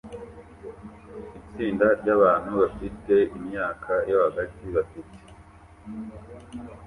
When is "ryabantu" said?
1.99-2.51